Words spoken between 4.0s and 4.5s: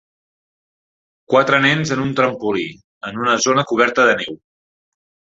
de neu.